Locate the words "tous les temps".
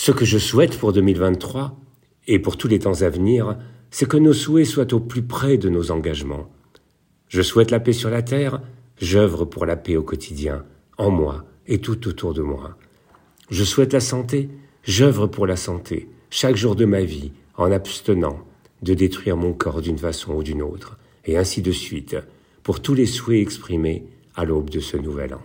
2.56-3.02